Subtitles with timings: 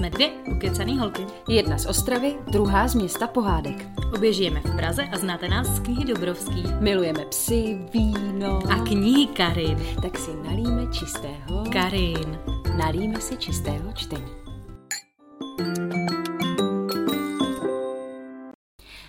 [0.00, 1.26] Jsme dvě ukecaný holky.
[1.48, 3.86] Jedna z Ostravy, druhá z města Pohádek.
[4.14, 6.62] Obě žijeme v Praze a znáte nás z knihy Dobrovský.
[6.78, 8.58] Milujeme psy, víno.
[8.70, 9.78] A knihy Karin.
[10.02, 11.64] Tak si nalíme čistého.
[11.72, 12.38] Karin.
[12.76, 14.30] Nalíme si čistého čtení.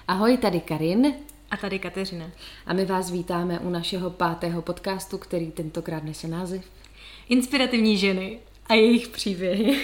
[0.08, 1.14] Ahoj, tady Karin.
[1.52, 2.26] A tady Kateřina.
[2.66, 6.66] A my vás vítáme u našeho pátého podcastu, který tentokrát nese název
[7.30, 8.39] Inspirativní ženy
[8.72, 9.80] a jejich příběhy.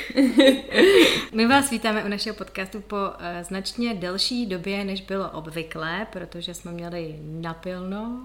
[1.34, 6.54] My vás vítáme u našeho podcastu po uh, značně delší době, než bylo obvyklé, protože
[6.54, 8.22] jsme měli napilno.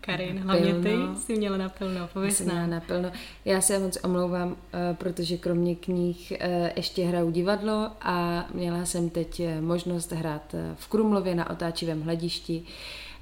[0.00, 2.70] Karin, hlavně ty jsi měla napilno, pověs nám.
[2.70, 3.12] napilno.
[3.44, 4.56] Já se moc omlouvám, uh,
[4.92, 11.34] protože kromě knih uh, ještě hraju divadlo a měla jsem teď možnost hrát v Krumlově
[11.34, 12.62] na otáčivém hledišti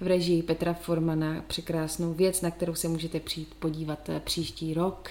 [0.00, 5.10] v režii Petra Formana překrásnou věc, na kterou se můžete přijít podívat příští rok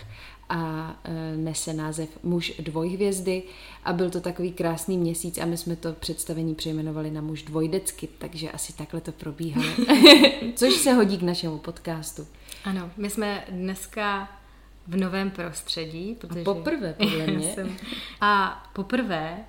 [0.49, 3.43] a e, nese název Muž dvojhvězdy
[3.83, 8.09] a byl to takový krásný měsíc a my jsme to představení přejmenovali na Muž dvojdecky,
[8.17, 9.67] takže asi takhle to probíhalo.
[10.55, 12.27] Což se hodí k našemu podcastu.
[12.63, 14.29] Ano, my jsme dneska
[14.87, 16.15] v novém prostředí.
[16.19, 16.41] Protože...
[16.41, 17.53] A poprvé, podle mě.
[17.53, 17.77] Jsem...
[18.21, 19.45] A poprvé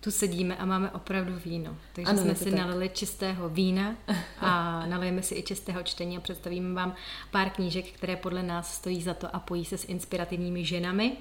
[0.00, 1.76] tu sedíme a máme opravdu víno.
[1.92, 2.54] Takže ano, jsme si tak.
[2.54, 3.96] nalili čistého vína
[4.40, 6.94] a nalijeme si i čistého čtení a představíme vám
[7.30, 11.12] pár knížek, které podle nás stojí za to a pojí se s inspirativními ženami.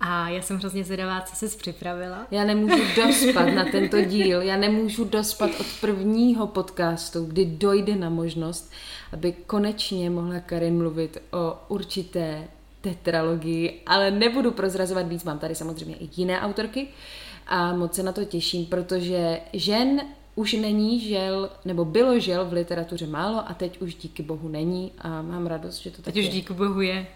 [0.00, 2.26] A já jsem hrozně zvědavá, co jsi připravila.
[2.30, 8.10] Já nemůžu dospat na tento díl, já nemůžu dospat od prvního podcastu, kdy dojde na
[8.10, 8.72] možnost,
[9.12, 12.48] aby konečně mohla Karin mluvit o určité
[12.80, 16.88] tetralogii, ale nebudu prozrazovat víc, mám tady samozřejmě i jiné autorky,
[17.48, 20.00] a moc se na to těším, protože žen
[20.34, 24.92] už není žel, nebo bylo žel v literatuře málo a teď už díky bohu není
[24.98, 26.22] a mám radost, že to tak Teď je.
[26.22, 27.06] už díky bohu je.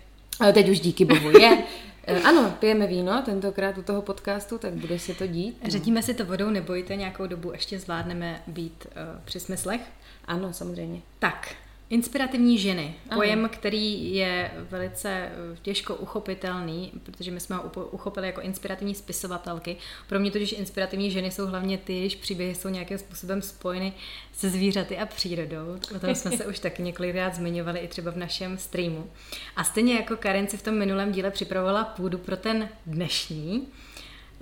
[0.40, 1.64] A teď už díky bohu je.
[2.06, 5.56] E, ano, pijeme víno, tentokrát u toho podcastu, tak bude se to dít.
[5.64, 5.70] No.
[5.70, 9.80] Ředíme si to vodou, nebojte, nějakou dobu ještě zvládneme být uh, při smyslech.
[10.24, 11.00] Ano, samozřejmě.
[11.18, 11.54] Tak,
[11.92, 12.94] Inspirativní ženy.
[13.10, 13.16] Aha.
[13.16, 19.76] Pojem, který je velice eh, těžko uchopitelný, protože my jsme ho uchopili jako inspirativní spisovatelky.
[20.08, 23.92] Pro mě totiž inspirativní ženy jsou hlavně ty, jejichž příběhy jsou nějakým způsobem spojeny
[24.32, 25.78] se zvířaty a přírodou.
[25.96, 29.10] O tom jsme se už taky několikrát zmiňovali i třeba v našem streamu.
[29.56, 33.68] A stejně jako Karen si v tom minulém díle připravovala půdu pro ten dnešní,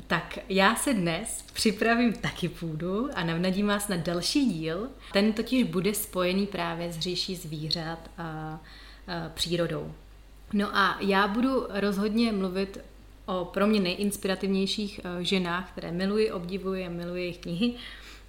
[0.06, 4.88] tak já se dnes připravím taky půdu a navnadím vás na další díl.
[5.12, 8.60] Ten totiž bude spojený právě s říší zvířat a, a
[9.34, 9.92] přírodou.
[10.52, 12.78] No a já budu rozhodně mluvit
[13.26, 17.74] o pro mě nejinspirativnějších e, ženách, které miluji, obdivuji a miluji jejich knihy.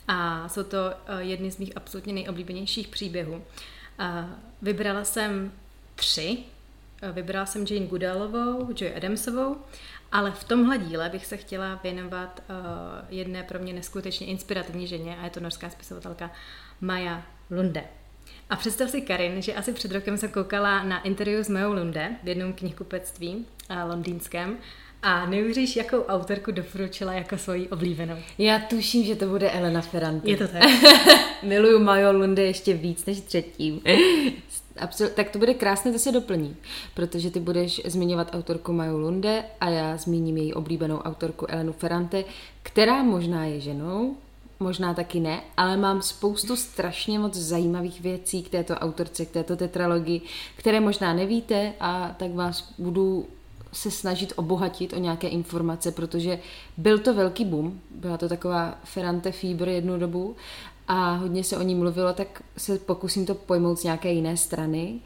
[0.08, 3.44] A jsou to e, jedny z mých absolutně nejoblíbenějších příběhů.
[4.62, 5.52] Vybrala jsem
[5.96, 6.38] tři.
[7.02, 9.56] E, vybrala jsem Jane Goodellovou, Joy Adamsovou
[10.12, 12.56] ale v tomhle díle bych se chtěla věnovat uh,
[13.10, 16.32] jedné pro mě neskutečně inspirativní ženě a je to norská spisovatelka
[16.82, 17.84] Maja Lunde.
[18.50, 22.16] A představ si, Karin, že asi před rokem jsem koukala na interview s Majou Lunde
[22.24, 24.58] v jednom knihkupectví uh, londýnském
[25.04, 28.16] a neuvěříš, jakou autorku doporučila jako svoji oblíbenou.
[28.38, 30.30] Já tuším, že to bude Elena Ferrante.
[30.30, 30.64] Je to tak.
[31.44, 33.82] Miluju Majo Lunde ještě víc než třetím.
[34.82, 36.56] Absolut, tak to bude krásné, to se doplní,
[36.94, 42.24] protože ty budeš zmiňovat autorku Maju Lunde a já zmíním její oblíbenou autorku Elenu Ferrante,
[42.64, 44.16] která možná je ženou,
[44.60, 49.56] možná taky ne, ale mám spoustu strašně moc zajímavých věcí k této autorce, k této
[49.56, 50.22] tetralogii,
[50.56, 53.26] které možná nevíte a tak vás budu
[53.74, 56.40] se snažit obohatit o nějaké informace, protože
[56.78, 60.36] byl to velký boom, byla to taková Ferrante Fieber jednu dobu
[60.94, 65.00] a hodně se o ní mluvilo, tak se pokusím to pojmout z nějaké jiné strany.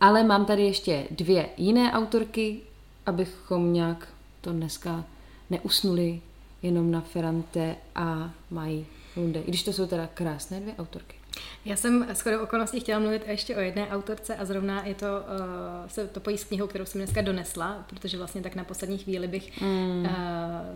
[0.00, 2.60] Ale mám tady ještě dvě jiné autorky,
[3.06, 4.08] abychom nějak
[4.40, 5.04] to dneska
[5.50, 6.20] neusnuli
[6.62, 8.86] jenom na Ferrante a mají
[9.16, 9.40] Lunde.
[9.40, 11.15] I když to jsou teda krásné dvě autorky.
[11.64, 15.88] Já jsem shodou okolností chtěla mluvit ještě o jedné autorce a zrovna je to, uh,
[15.88, 19.28] se to pojí s knihou, kterou jsem dneska donesla, protože vlastně tak na poslední chvíli
[19.28, 20.00] bych mm.
[20.00, 20.08] uh,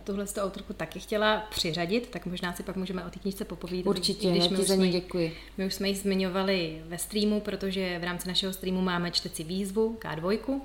[0.05, 3.91] tuhle autorku taky chtěla přiřadit, tak možná si pak můžeme o té knižce popovídat.
[3.91, 5.37] Určitě, když já ti za ní děkuji.
[5.59, 9.99] My už jsme ji zmiňovali ve streamu, protože v rámci našeho streamu máme čteci výzvu
[10.01, 10.61] K2,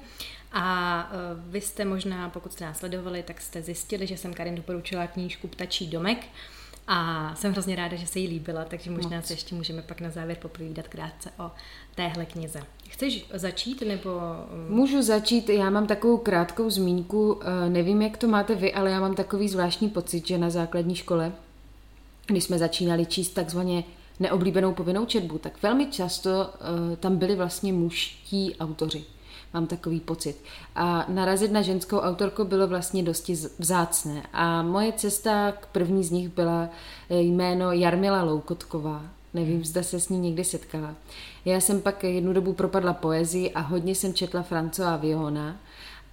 [0.57, 4.55] a uh, vy jste možná, pokud jste nás sledovali, tak jste zjistili, že jsem Karin
[4.55, 6.25] doporučila knížku Ptačí domek,
[6.87, 10.09] a jsem hrozně ráda, že se jí líbila, takže možná se ještě můžeme pak na
[10.09, 11.51] závěr popovídat krátce o
[11.95, 12.63] téhle knize.
[12.89, 14.09] Chceš začít nebo...
[14.69, 18.91] Um, Můžu začít, já mám takovou krátkou zmínku, eh, nevím, jak to máte vy, ale
[18.91, 21.31] já mám takový zvláštní pocit, že na základní škole,
[22.25, 23.83] když jsme začínali číst takzvaně
[24.19, 29.03] neoblíbenou povinnou četbu, tak velmi často uh, tam byli vlastně mužtí autoři.
[29.55, 30.35] Mám takový pocit.
[30.75, 34.23] A narazit na ženskou autorku bylo vlastně dosti vzácné.
[34.33, 36.69] A moje cesta k první z nich byla
[37.09, 39.01] eh, jméno Jarmila Loukotková.
[39.33, 40.95] Nevím, zda se s ní někdy setkala.
[41.45, 45.55] Já jsem pak jednu dobu propadla poezii a hodně jsem četla Francoa Vihona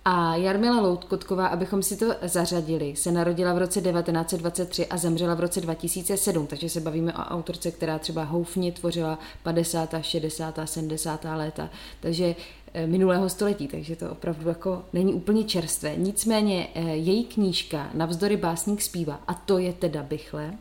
[0.05, 5.41] a Jarmila Loutkotková, abychom si to zařadili, se narodila v roce 1923 a zemřela v
[5.41, 11.25] roce 2007, takže se bavíme o autorce, která třeba houfně tvořila 50., 60., 70.
[11.25, 12.35] léta, takže
[12.87, 15.97] minulého století, takže to opravdu jako není úplně čerstvé.
[15.97, 20.53] Nicméně eh, její knížka Navzdory básník zpívá, a to je teda Bychle,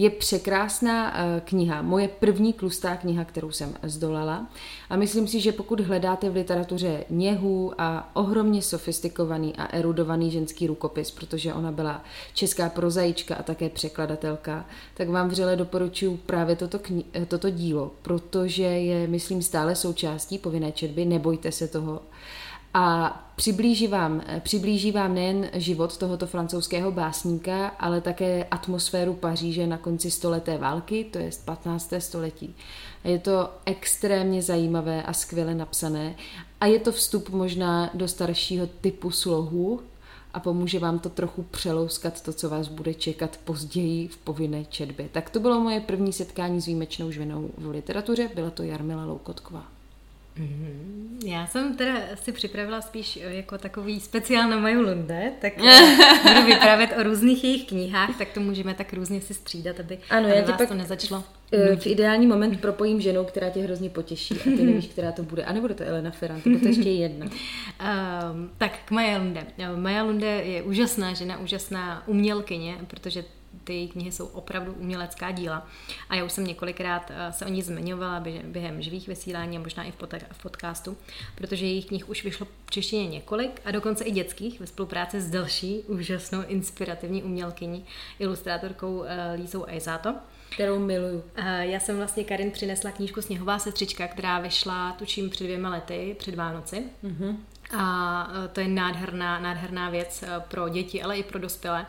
[0.00, 4.46] je překrásná eh, kniha, moje první tlustá kniha, kterou jsem zdolala.
[4.90, 10.66] A myslím si, že pokud hledáte v literatuře něhu a ohromně sofistikovaný a erudovaný ženský
[10.66, 12.04] rukopis, protože ona byla
[12.34, 17.90] česká prozajička a také překladatelka, tak vám vřele doporučuji právě toto, kni- eh, toto dílo,
[18.02, 22.02] protože je, myslím, stále součástí povinné četby, nebojte se toho.
[22.74, 29.78] A přiblíží vám, přiblíží vám nejen život tohoto francouzského básníka, ale také atmosféru Paříže na
[29.78, 31.92] konci stoleté války, to je 15.
[31.98, 32.54] století.
[33.04, 36.14] Je to extrémně zajímavé a skvěle napsané
[36.60, 39.80] a je to vstup možná do staršího typu slohu
[40.34, 45.08] a pomůže vám to trochu přelouskat to, co vás bude čekat později v povinné četbě.
[45.12, 49.79] Tak to bylo moje první setkání s výjimečnou ženou v literatuře, byla to Jarmila Loukotková.
[50.38, 51.00] Mm-hmm.
[51.24, 55.96] Já jsem teda si připravila spíš eh, jako takový speciál na Maju Lunde, tak eh,
[56.34, 60.26] budu vyprávět o různých jejich knihách, tak to můžeme tak různě si střídat, aby, ano,
[60.26, 61.24] aby já vás pak to nezačalo.
[61.52, 65.22] Eh, v ideální moment propojím ženou, která tě hrozně potěší a ty nevíš, která to
[65.22, 65.44] bude.
[65.44, 67.26] A nebude to Elena Ferrant, to ještě jedna.
[67.26, 69.46] Um, tak k Maja Lunde.
[69.76, 73.24] Maja Lunde je úžasná žena, úžasná umělkyně, protože
[73.64, 75.68] ty knihy jsou opravdu umělecká díla.
[76.08, 79.84] A já už jsem několikrát eh, se o ní zmiňovala během živých vysílání a možná
[79.84, 79.92] i
[80.32, 80.96] v podcastu,
[81.34, 85.30] protože jejich knih už vyšlo v češtině několik a dokonce i dětských ve spolupráci s
[85.30, 87.84] další úžasnou inspirativní umělkyní,
[88.18, 90.14] ilustrátorkou eh, Lísou Aizato
[90.50, 91.24] kterou miluju.
[91.36, 96.16] Eh, já jsem vlastně Karin přinesla knížku Sněhová sestřička, která vyšla tučím před dvěma lety,
[96.18, 96.84] před Vánoci.
[97.04, 97.36] Mm-hmm.
[97.78, 101.86] A to je nádherná, nádherná věc pro děti, ale i pro dospělé.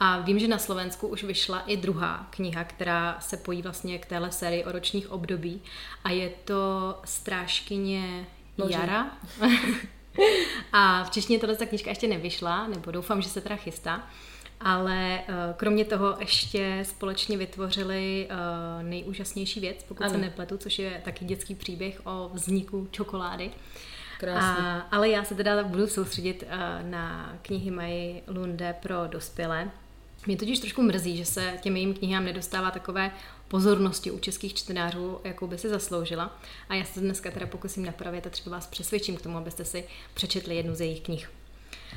[0.00, 4.06] A vím, že na Slovensku už vyšla i druhá kniha, která se pojí vlastně k
[4.06, 5.62] téhle sérii o ročních období
[6.04, 8.26] a je to Strážkyně
[8.58, 8.74] Bože.
[8.74, 9.10] Jara.
[10.72, 14.06] a v češtině tohle ta knižka ještě nevyšla, nebo doufám, že se teda chystá.
[14.60, 20.12] Ale uh, kromě toho ještě společně vytvořili uh, nejúžasnější věc, pokud ano.
[20.12, 23.50] se nepletu, což je taky dětský příběh o vzniku čokolády.
[24.18, 24.64] Krásný.
[24.64, 29.70] A, ale já se teda budu soustředit uh, na knihy Maji Lunde pro dospělé.
[30.28, 33.10] Mě totiž trošku mrzí, že se těm jejím knihám nedostává takové
[33.48, 36.38] pozornosti u českých čtenářů, jakou by si zasloužila.
[36.68, 39.84] A já se dneska teda pokusím napravit a třeba vás přesvědčím k tomu, abyste si
[40.14, 41.30] přečetli jednu z jejich knih.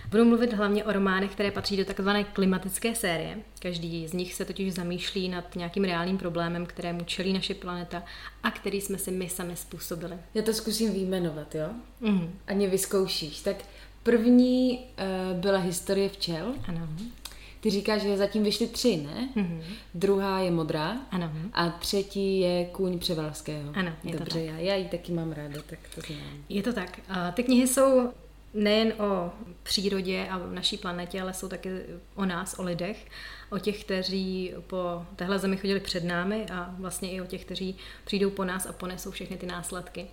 [0.10, 3.38] Budu mluvit hlavně o románech, které patří do takzvané klimatické série.
[3.60, 8.04] Každý z nich se totiž zamýšlí nad nějakým reálným problémem, kterému čelí naše planeta
[8.44, 10.18] a který jsme si my sami způsobili.
[10.34, 11.68] Já to zkusím výjmenovat, jo?
[12.00, 12.40] Mm.
[12.48, 13.40] Ani vyzkoušíš.
[13.40, 13.56] Tak
[14.04, 16.54] první uh, byla historie včel.
[16.68, 16.88] Ano.
[17.62, 19.30] Ty říkáš, že zatím vyšly tři, ne?
[19.36, 19.62] Mm-hmm.
[19.94, 20.98] Druhá je modrá.
[21.12, 21.32] Ano.
[21.54, 23.72] A třetí je kůň Převalského.
[23.76, 24.44] Ano, je Dobře, to tak.
[24.44, 26.20] já, já ji taky mám ráda, tak to znám.
[26.50, 27.00] Je to tak.
[27.10, 28.10] A ty knihy jsou
[28.54, 29.32] nejen o
[29.64, 31.70] přírodě a naší planetě, ale jsou taky
[32.16, 33.08] o nás, o lidech,
[33.50, 37.76] o těch, kteří po téhle zemi chodili před námi a vlastně i o těch, kteří
[38.06, 40.08] přijdou po nás a ponesou všechny ty následky.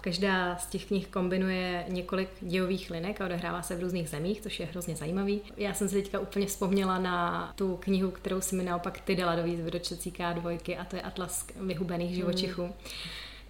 [0.00, 4.60] Každá z těch knih kombinuje několik dějových linek a odehrává se v různých zemích, což
[4.60, 5.40] je hrozně zajímavý.
[5.56, 9.36] Já jsem si teďka úplně vzpomněla na tu knihu, kterou si mi naopak ty dala
[9.36, 12.62] do výzvy do K2 a to je Atlas vyhubených živočichů.
[12.62, 12.72] Mm.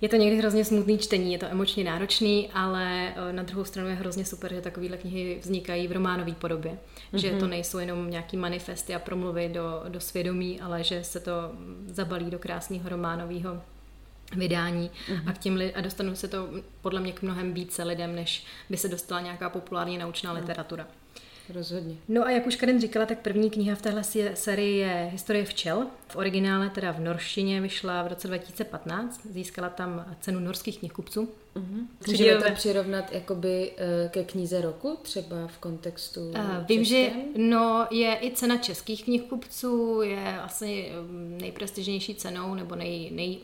[0.01, 3.89] Je to někdy hrozně smutný čtení, je to emočně náročný, ale eh, na druhou stranu
[3.89, 6.73] je hrozně super, že takovéhle knihy vznikají v románové podobě.
[6.73, 7.19] Mm-hmm.
[7.19, 7.51] Že to mhm.
[7.51, 11.33] nejsou jenom nějaký manifesty a promluvy do, do svědomí, ale že se to
[11.87, 13.63] zabalí do krásného románového
[14.37, 15.31] vydání mm-hmm.
[15.31, 16.49] a, k li- a dostanu se to
[16.83, 20.41] podle mě k mnohem více lidem, než by se dostala nějaká populární naučná no.
[20.41, 20.87] literatura.
[21.55, 21.97] Rozhodně.
[22.09, 24.03] No a jak už Karen říkala, tak první kniha v téhle
[24.35, 25.87] sérii je Historie včel.
[26.09, 29.27] V originále teda v norštině vyšla v roce 2015.
[29.31, 31.29] Získala tam cenu norských knihkupců.
[31.57, 31.87] Mm-hmm.
[32.07, 36.37] Můžeme to přirovnat jakoby eh, ke knize roku, třeba v kontextu uh,
[36.69, 43.11] Vím, že no, je i cena českých knihkupců, je asi mm, nejprestižnější cenou nebo nej,
[43.13, 43.39] nej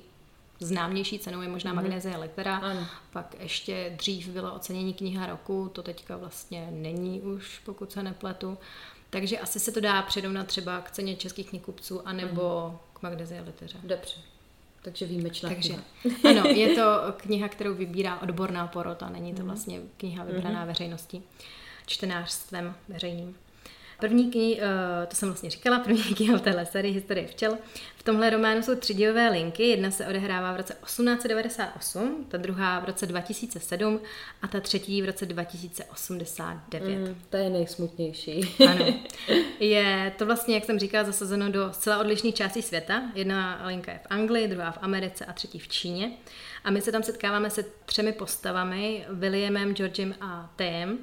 [0.60, 2.20] známější cenou je možná mm-hmm.
[2.20, 2.86] Litera, ano.
[3.12, 8.58] pak ještě dřív bylo ocenění kniha roku, to teďka vlastně není už, pokud se nepletu.
[9.10, 12.98] Takže asi se to dá přirovnat třeba k ceně českých knihkupců anebo mm-hmm.
[12.98, 13.78] k Magnesia Liteře.
[13.82, 14.20] Dobře.
[14.82, 16.40] Takže výjimečná Takže, kniha.
[16.40, 16.82] ano, je to
[17.16, 19.46] kniha, kterou vybírá odborná porota, není to mhm.
[19.46, 20.68] vlastně kniha vybraná mm-hmm.
[20.68, 21.22] veřejností,
[21.86, 23.36] čtenářstvem veřejným.
[24.00, 24.66] První kniha,
[25.02, 27.58] eh, to jsem vlastně říkala, první kniha v téhle sérii Historie včel.
[27.96, 29.62] V tomhle románu jsou tři dílové linky.
[29.68, 34.00] Jedna se odehrává v roce 1898, ta druhá v roce 2007
[34.42, 36.98] a ta třetí v roce 2089.
[36.98, 38.40] Mm, ta je nejsmutnější.
[38.68, 38.86] ano.
[39.60, 43.02] Je to vlastně, jak jsem říkala, zasazeno do zcela odlišných částí světa.
[43.14, 46.12] Jedna linka je v Anglii, druhá v Americe a třetí v Číně.
[46.64, 50.98] A my se tam setkáváme se třemi postavami, Williamem, Georgem a Tem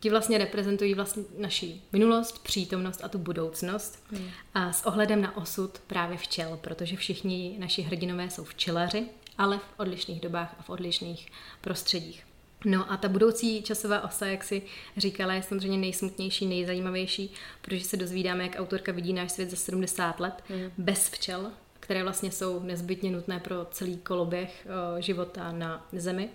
[0.00, 4.30] ti vlastně reprezentují vlastně naši minulost, přítomnost a tu budoucnost hmm.
[4.54, 9.06] a s ohledem na osud právě včel, protože všichni naši hrdinové jsou včelaři,
[9.38, 12.24] ale v odlišných dobách a v odlišných prostředích.
[12.64, 14.62] No a ta budoucí časová osa, jak si
[14.96, 20.20] říkala, je samozřejmě nejsmutnější, nejzajímavější, protože se dozvídáme, jak autorka vidí náš svět za 70
[20.20, 20.70] let hmm.
[20.78, 21.50] bez včel,
[21.80, 26.28] které vlastně jsou nezbytně nutné pro celý koloběh o, života na Zemi.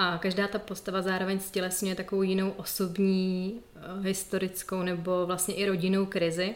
[0.00, 6.06] A každá ta postava zároveň stělesňuje takovou jinou osobní, eh, historickou nebo vlastně i rodinnou
[6.06, 6.54] krizi.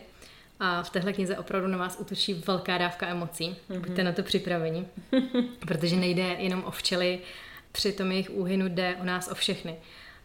[0.60, 3.56] A v téhle knize opravdu na vás utočí velká dávka emocí.
[3.70, 3.80] Mm-hmm.
[3.80, 4.86] Buďte na to připraveni.
[5.58, 7.18] Protože nejde jenom o včely,
[7.72, 9.76] při tom jejich úhynu jde o nás, o všechny.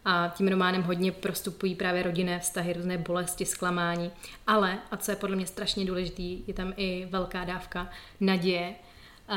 [0.05, 4.11] A tím románem hodně prostupují právě rodinné vztahy, různé bolesti, zklamání.
[4.47, 8.75] Ale, a co je podle mě strašně důležitý, je tam i velká dávka naděje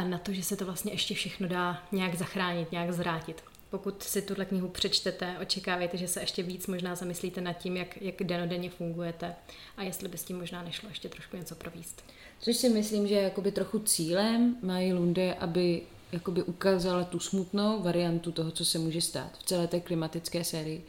[0.04, 4.22] na to, že se to vlastně ještě všechno dá nějak zachránit, nějak zvrátit pokud si
[4.22, 8.70] tuhle knihu přečtete, očekávejte, že se ještě víc možná zamyslíte nad tím, jak, jak denodenně
[8.70, 9.34] fungujete
[9.76, 12.04] a jestli by s tím možná nešlo ještě trošku něco províst.
[12.40, 17.82] Což si myslím, že je jakoby trochu cílem mají Lunde, aby jakoby ukázala tu smutnou
[17.82, 20.84] variantu toho, co se může stát v celé té klimatické sérii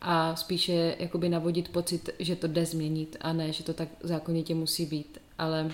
[0.00, 4.54] a spíše jakoby navodit pocit, že to jde změnit a ne, že to tak zákonitě
[4.54, 5.18] musí být.
[5.38, 5.72] Ale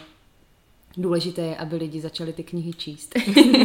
[0.97, 3.14] důležité je, aby lidi začali ty knihy číst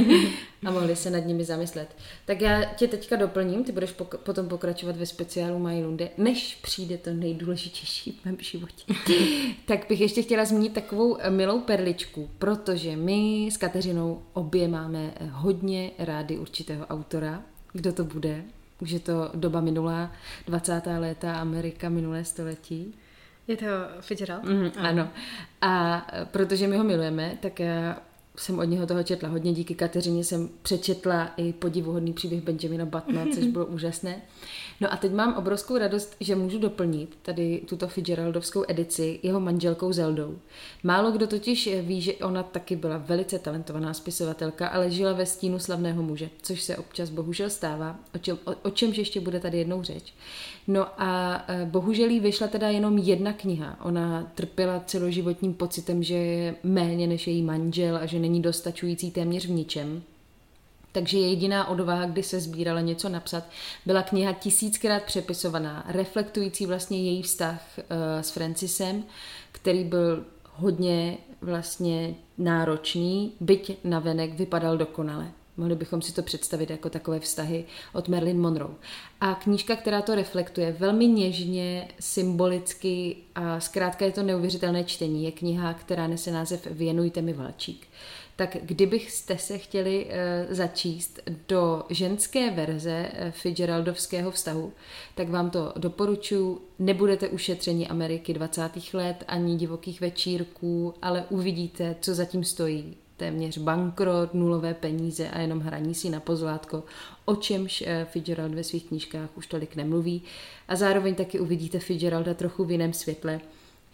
[0.65, 1.95] a mohli se nad nimi zamyslet.
[2.25, 6.97] Tak já tě teďka doplním, ty budeš pok- potom pokračovat ve speciálu Majlunde, než přijde
[6.97, 8.93] to nejdůležitější v mém životě.
[9.65, 15.13] tak bych ještě chtěla zmínit takovou eh, milou perličku, protože my s Kateřinou obě máme
[15.15, 17.43] eh, hodně rády určitého autora.
[17.73, 18.43] Kdo to bude?
[18.81, 20.11] Už je to doba minulá,
[20.47, 20.81] 20.
[20.99, 22.93] léta Amerika, minulé století.
[23.47, 23.65] Je to
[24.01, 24.43] Fitzgerald?
[24.43, 25.09] Mm, ano.
[25.61, 27.97] A protože my ho milujeme, tak já
[28.37, 29.53] jsem od něho toho četla hodně.
[29.53, 34.21] Díky Kateřině jsem přečetla i podivuhodný příběh Benjamina Batna, což bylo úžasné.
[34.81, 39.93] No a teď mám obrovskou radost, že můžu doplnit tady tuto Fitzgeraldovskou edici jeho manželkou
[39.93, 40.37] Zeldou.
[40.83, 45.59] Málo kdo totiž ví, že ona taky byla velice talentovaná spisovatelka, ale žila ve stínu
[45.59, 49.57] slavného muže, což se občas bohužel stává, o, čem, o, o čemž ještě bude tady
[49.57, 50.13] jednou řeč.
[50.67, 53.77] No a e, bohužel jí vyšla teda jenom jedna kniha.
[53.81, 59.45] Ona trpěla celoživotním pocitem, že je méně než její manžel a že není dostačující téměř
[59.45, 60.03] v ničem.
[60.91, 63.43] Takže jediná odvaha, kdy se sbírala něco napsat,
[63.85, 67.83] byla kniha tisíckrát přepisovaná, reflektující vlastně její vztah uh,
[68.21, 69.03] s Francisem,
[69.51, 75.31] který byl hodně vlastně náročný, byť navenek vypadal dokonale.
[75.57, 78.73] Mohli bychom si to představit jako takové vztahy od Marilyn Monroe.
[79.21, 85.23] A knížka, která to reflektuje velmi něžně, symbolicky a zkrátka je to neuvěřitelné čtení.
[85.23, 87.87] Je kniha, která nese název Věnujte mi Valčík.
[88.35, 90.11] Tak kdybyste se chtěli uh,
[90.53, 94.73] začíst do ženské verze uh, Fitzgeraldovského vztahu,
[95.15, 96.61] tak vám to doporučuji.
[96.79, 98.71] Nebudete ušetřeni Ameriky 20.
[98.93, 105.59] let ani divokých večírků, ale uvidíte, co zatím stojí téměř bankrot, nulové peníze a jenom
[105.59, 106.83] hraní si na pozlátko,
[107.25, 110.21] o čemž eh, Fitzgerald ve svých knížkách už tolik nemluví.
[110.67, 113.41] A zároveň taky uvidíte Fitzgeralda trochu v jiném světle,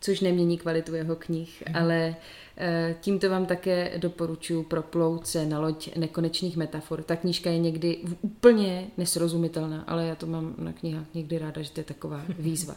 [0.02, 1.76] což nemění kvalitu jeho knih, mm.
[1.76, 2.16] ale
[2.58, 7.04] eh, tímto vám také doporučuji proplout se na loď nekonečných metafor.
[7.04, 11.72] Ta knížka je někdy úplně nesrozumitelná, ale já to mám na knihách někdy ráda, že
[11.72, 12.76] to je taková výzva.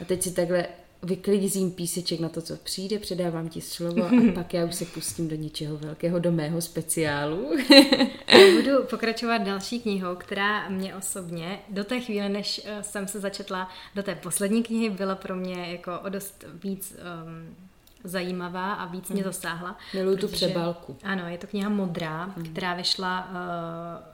[0.00, 0.66] A teď si takhle
[1.02, 5.28] vyklidím píseček na to, co přijde, předávám ti slovo a pak já už se pustím
[5.28, 7.50] do něčeho velkého, do mého speciálu.
[8.56, 13.68] Budu pokračovat další knihou, která mě osobně do té chvíle, než eh, jsem se začetla
[13.94, 17.67] do té poslední knihy, byla pro mě jako o dost víc um,
[18.04, 19.32] zajímavá a víc mě mhm.
[19.32, 19.76] zasáhla.
[19.94, 20.96] Miluji tu přebálku.
[21.02, 22.44] Ano, je to kniha Modrá, mm.
[22.44, 23.34] která vyšla uh,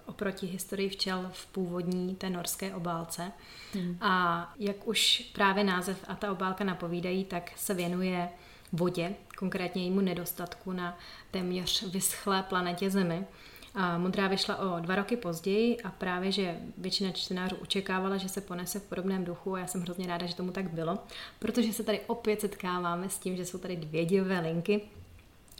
[0.06, 3.32] oproti historii včel v původní té norské obálce.
[3.74, 3.98] Mm.
[4.00, 8.28] A jak už právě název a ta obálka napovídají, tak se věnuje
[8.72, 10.98] vodě, konkrétně jejímu nedostatku na
[11.30, 13.26] téměř vyschlé planetě Zemi.
[13.74, 18.40] A Modrá vyšla o dva roky později a právě, že většina čtenářů očekávala, že se
[18.40, 20.98] ponese v podobném duchu a já jsem hrozně ráda, že tomu tak bylo,
[21.38, 24.80] protože se tady opět setkáváme s tím, že jsou tady dvě dílové linky,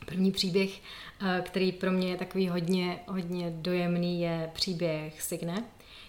[0.05, 0.81] První příběh,
[1.21, 5.63] eh, který pro mě je takový hodně, hodně dojemný, je příběh Signe,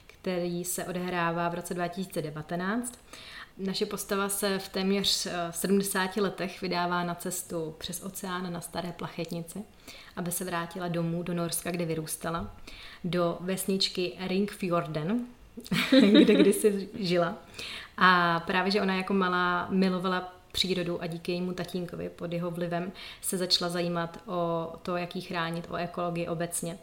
[0.07, 2.99] který se odehrává v roce 2019.
[3.59, 9.63] Naše postava se v téměř 70 letech vydává na cestu přes oceán na staré plachetnici,
[10.17, 12.57] aby se vrátila domů do Norska, kde vyrůstala,
[13.05, 15.27] do vesničky Ringfjorden,
[16.01, 17.35] kde kdysi žila.
[17.97, 22.93] A právě, že ona jako malá milovala přírodu a díky jejímu tatínkovi pod jeho vlivem
[23.21, 26.79] se začala zajímat o to, jak ji chránit, o ekologii obecně.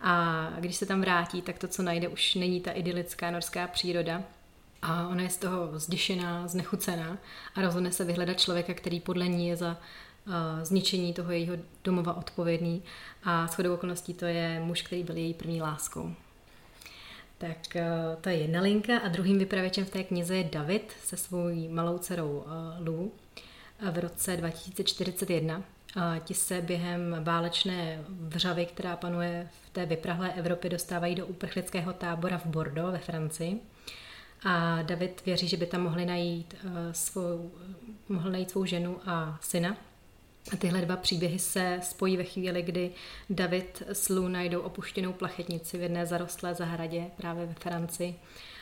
[0.00, 4.22] A když se tam vrátí, tak to, co najde, už není ta idylická norská příroda,
[4.82, 7.18] a ona je z toho zděšená, znechucená
[7.54, 9.76] a rozhodne se vyhledat člověka, který podle ní je za
[10.26, 10.32] uh,
[10.62, 12.82] zničení toho jejího domova odpovědný.
[13.24, 16.12] A shodou okolností to je muž, který byl její první láskou.
[17.38, 17.82] Tak uh,
[18.20, 21.98] to je jedna linka a druhým vypravěčem v té knize je David se svou malou
[21.98, 23.12] dcerou uh, Lu
[23.92, 25.62] v roce 2041.
[25.96, 31.92] A ti se během válečné vřavy, která panuje v té vyprahlé Evropě, dostávají do uprchlického
[31.92, 33.60] tábora v Bordeaux ve Francii.
[34.44, 37.52] A David věří, že by tam mohli najít, uh, svou,
[38.08, 39.76] mohl najít svou ženu a syna.
[40.52, 42.90] A tyhle dva příběhy se spojí ve chvíli, kdy
[43.30, 48.14] David s Lou najdou opuštěnou plachetnici v jedné zarostlé zahradě právě ve Francii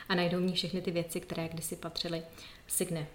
[0.09, 2.21] a najdou v ní všechny ty věci, které kdysi patřily
[2.67, 3.07] Signe.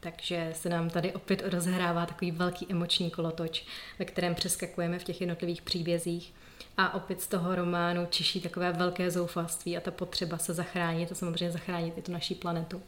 [0.00, 3.64] Takže se nám tady opět rozhrává takový velký emoční kolotoč,
[3.98, 6.34] ve kterém přeskakujeme v těch jednotlivých příbězích
[6.76, 11.14] a opět z toho románu čiší takové velké zoufalství a ta potřeba se zachránit a
[11.14, 12.82] samozřejmě zachránit i tu naší planetu.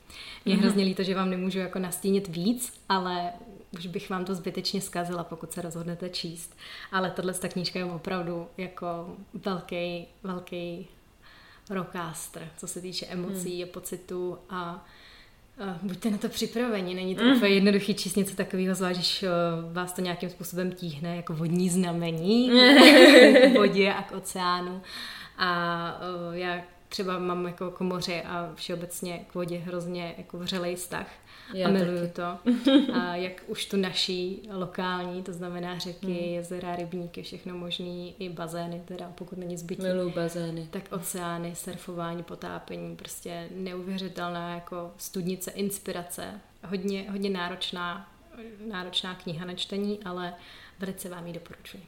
[0.44, 0.60] Mě mm-hmm.
[0.60, 3.32] hrozně líto, že vám nemůžu jako nastínit víc, ale
[3.70, 6.56] už bych vám to zbytečně zkazila, pokud se rozhodnete číst.
[6.92, 10.88] Ale tahle ta knížka je opravdu jako velký, velký
[11.70, 13.68] rokástr, co se týče emocí mm.
[13.68, 14.86] a pocitů a
[15.82, 17.36] buďte na to připraveni, není to mm.
[17.36, 19.28] úplně jednoduchý číst něco takového, zvlášť, když eh,
[19.72, 22.50] vás to nějakým způsobem tíhne jako vodní znamení
[23.52, 24.82] k vodě a k oceánu.
[25.38, 26.00] A
[26.32, 31.06] eh, já třeba mám jako k moři a všeobecně k vodě hrozně jako vřelej vztah.
[31.54, 32.12] Já a miluju taky.
[32.12, 32.38] to.
[32.92, 36.16] A jak už tu naší lokální, to znamená řeky, hmm.
[36.16, 39.82] jezera, rybníky, všechno možný, i bazény, teda pokud není zbytí.
[39.82, 40.68] Miluju bazény.
[40.70, 46.40] Tak oceány, surfování, potápění, prostě neuvěřitelná jako studnice, inspirace.
[46.64, 48.12] Hodně, hodně náročná,
[48.68, 50.34] náročná kniha na čtení, ale
[50.78, 51.82] velice vám ji doporučuji.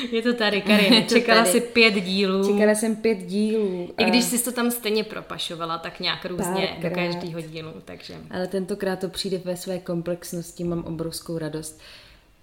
[0.12, 1.04] Je to tady, Karin.
[1.08, 2.52] Čekala jsi pět dílů.
[2.52, 3.90] Čekala jsem pět dílů.
[3.98, 6.88] I když jsi to tam stejně propašovala, tak nějak různě Párkrát.
[6.88, 7.72] do každého dílu.
[7.84, 8.14] Takže.
[8.30, 11.80] Ale tentokrát to přijde ve své komplexnosti, mám obrovskou radost.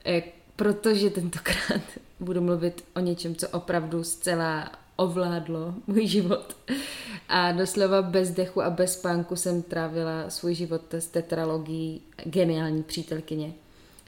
[0.05, 0.23] E,
[0.55, 1.81] protože tentokrát
[2.19, 6.55] budu mluvit o něčem, co opravdu zcela ovládlo můj život.
[7.29, 13.53] A doslova bez dechu a bez spánku jsem trávila svůj život s tetralogií Geniální přítelkyně.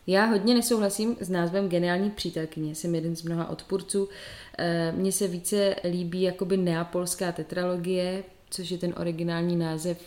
[0.10, 4.10] Já hodně nesouhlasím s názvem Geniální přítelkyně, jsem jeden z mnoha odpůrců.
[4.58, 10.02] Eh, mně se více líbí jakoby neapolská tetralogie, což je ten originální název,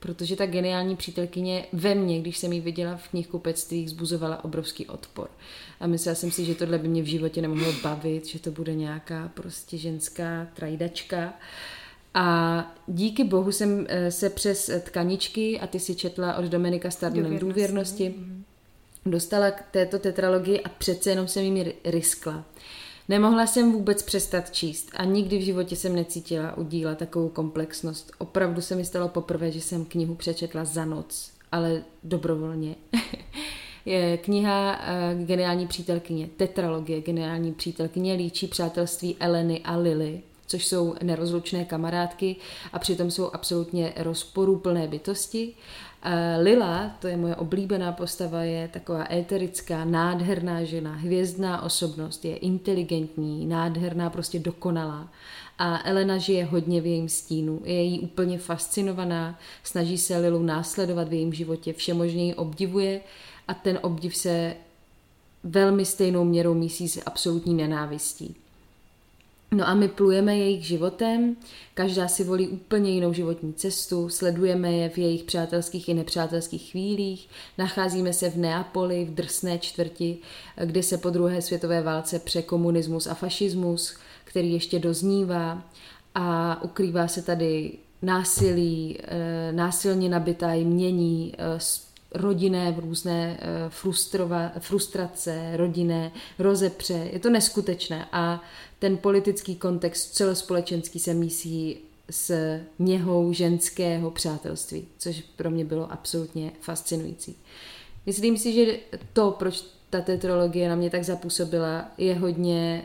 [0.00, 5.28] protože ta geniální přítelkyně ve mně, když jsem ji viděla v knihkupectví, zbuzovala obrovský odpor.
[5.80, 8.74] A myslela jsem si, že tohle by mě v životě nemohlo bavit, že to bude
[8.74, 11.34] nějaká prostě ženská trajdačka.
[12.14, 17.38] A díky bohu jsem eh, se přes tkaničky, a ty si četla od Dominika Stardona
[17.38, 18.43] důvěrnosti, důvěrnosti mm
[19.06, 22.44] dostala k této tetralogii a přece jenom jsem jim riskla.
[23.08, 28.12] Nemohla jsem vůbec přestat číst a nikdy v životě jsem necítila u díla takovou komplexnost.
[28.18, 32.74] Opravdu se mi stalo poprvé, že jsem knihu přečetla za noc, ale dobrovolně.
[33.84, 40.94] je kniha uh, Geniální přítelkyně, tetralogie Geniální přítelkyně líčí přátelství Eleny a Lily, což jsou
[41.02, 42.36] nerozlučné kamarádky
[42.72, 45.54] a přitom jsou absolutně rozporúplné bytosti
[46.42, 53.46] Lila, to je moje oblíbená postava, je taková éterická, nádherná žena, hvězdná osobnost, je inteligentní,
[53.46, 55.08] nádherná, prostě dokonalá.
[55.58, 61.08] A Elena žije hodně v jejím stínu, je jí úplně fascinovaná, snaží se Lilu následovat
[61.08, 63.00] v jejím životě, všemožně ji obdivuje
[63.48, 64.56] a ten obdiv se
[65.44, 68.36] velmi stejnou měrou mísí s absolutní nenávistí.
[69.54, 71.36] No a my plujeme jejich životem,
[71.74, 77.28] každá si volí úplně jinou životní cestu, sledujeme je v jejich přátelských i nepřátelských chvílích,
[77.58, 80.18] nacházíme se v Neapoli, v drsné čtvrti,
[80.64, 85.62] kde se po druhé světové válce pře komunismus a fašismus, který ještě doznívá
[86.14, 91.58] a ukrývá se tady násilí, eh, násilně nabitá jmění, eh,
[92.14, 97.08] rodinné různé eh, frustrova, frustrace, rodinné rozepře.
[97.12, 98.42] Je to neskutečné a
[98.84, 101.76] ten politický kontext celospolečenský se mísí
[102.10, 107.36] s něhou ženského přátelství, což pro mě bylo absolutně fascinující.
[108.06, 108.78] Myslím si, že
[109.12, 112.84] to, proč ta tetralogie na mě tak zapůsobila, je hodně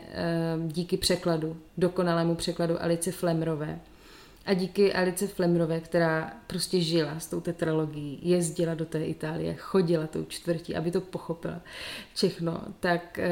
[0.56, 3.80] uh, díky překladu, dokonalému překladu Alice Flemrové
[4.46, 10.06] a díky Alice Flemrové, která prostě žila s tou tetralogií, jezdila do té Itálie, chodila
[10.06, 11.60] tou čtvrtí, aby to pochopila
[12.14, 13.24] všechno, tak uh,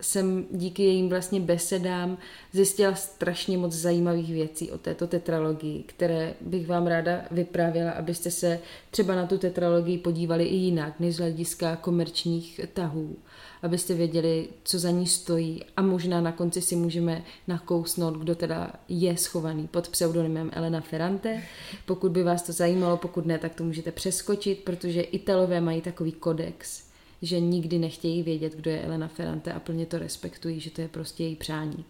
[0.00, 2.18] jsem díky jejím vlastně besedám
[2.52, 8.60] zjistila strašně moc zajímavých věcí o této tetralogii, které bych vám ráda vyprávěla, abyste se
[8.90, 13.16] třeba na tu tetralogii podívali i jinak, než z hlediska komerčních tahů
[13.64, 18.72] abyste věděli, co za ní stojí a možná na konci si můžeme nakousnout, kdo teda
[18.88, 21.42] je schovaný pod pseudonymem Elena Ferrante.
[21.86, 26.12] Pokud by vás to zajímalo, pokud ne, tak to můžete přeskočit, protože Italové mají takový
[26.12, 26.84] kodex,
[27.22, 30.88] že nikdy nechtějí vědět, kdo je Elena Ferrante a plně to respektují, že to je
[30.88, 31.84] prostě její přání.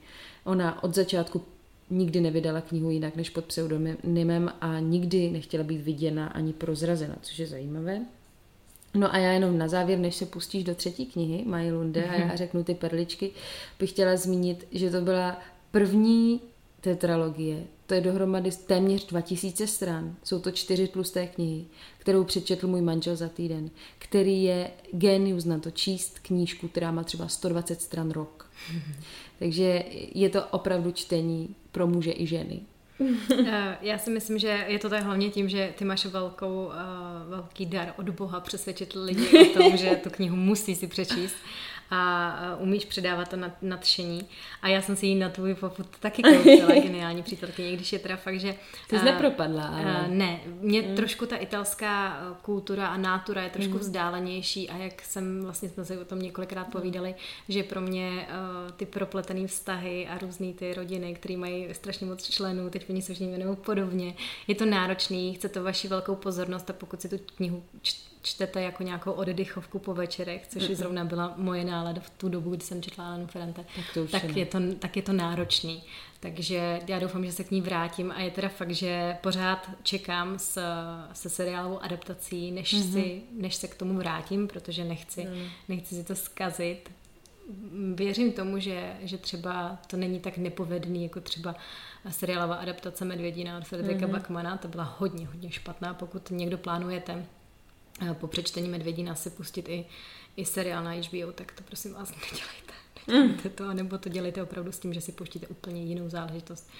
[0.44, 1.42] Ona od začátku
[1.90, 7.38] nikdy nevydala knihu jinak než pod pseudonymem a nikdy nechtěla být viděna ani prozrazena, což
[7.38, 8.00] je zajímavé.
[8.94, 12.10] No a já jenom na závěr, než se pustíš do třetí knihy Mají Lunde mm-hmm.
[12.10, 12.36] a já mhm.
[12.36, 13.30] řeknu ty perličky,
[13.78, 16.40] bych chtěla zmínit, že to byla první
[16.80, 17.64] tetralogie.
[17.86, 20.14] To je dohromady téměř 2000 stran.
[20.24, 21.64] Jsou to čtyři tlusté knihy,
[21.98, 27.04] kterou přečetl můj manžel za týden, který je genius na to číst knížku, která má
[27.04, 28.50] třeba 120 stran rok.
[28.72, 28.94] Mm-hmm.
[29.38, 32.60] Takže je to opravdu čtení pro muže i ženy.
[33.46, 36.72] Eh, já si myslím, že je to tak hlavně tím, že ty máš velkou, uh,
[37.30, 41.36] velký dar od Boha přesvědčit lidi o tom, že tu knihu musí si přečíst
[41.90, 44.28] a umíš předávat to nadšení.
[44.62, 48.16] A já jsem si ji na tvůj poput taky koupila, geniální přítelkyně, když je teda
[48.16, 48.54] fakt, že...
[48.88, 50.08] Ty jsi nepropadla, ale...
[50.08, 50.94] Ne, mě mm.
[50.94, 53.78] trošku ta italská kultura a nátura je trošku mm.
[53.78, 57.14] vzdálenější a jak jsem, vlastně jsme se o tom několikrát povídali,
[57.48, 62.30] že pro mě uh, ty propletené vztahy a různé ty rodiny, které mají strašně moc
[62.30, 64.14] členů, teď oni se všichni podobně,
[64.48, 67.62] je to náročný, chce to vaši velkou pozornost a pokud si tu knihu
[68.24, 72.50] čtete jako nějakou oddychovku po večerech, což mm zrovna byla moje nálada v tu dobu,
[72.50, 75.82] kdy jsem četla Alenu Ferrante, tak, to tak, je to, tak je to náročný.
[76.20, 80.38] Takže já doufám, že se k ní vrátím a je teda fakt, že pořád čekám
[80.38, 80.60] s,
[81.12, 82.92] se seriálovou adaptací, než, mm-hmm.
[82.92, 85.48] si, než se k tomu vrátím, protože nechci, mm.
[85.68, 86.90] nechci si to zkazit.
[87.94, 91.54] Věřím tomu, že, že třeba to není tak nepovedný, jako třeba
[92.10, 94.12] seriálová adaptace Medvědina od Fredrika mm-hmm.
[94.12, 97.26] Bachmana, to byla hodně, hodně špatná, pokud někdo plánujete
[98.14, 99.86] po přečtení Medvědina si pustit i,
[100.36, 102.74] i seriál na HBO, tak to prosím vás nedělejte.
[103.06, 106.70] Nedělejte to, nebo to dělejte opravdu s tím, že si pouštíte úplně jinou záležitost.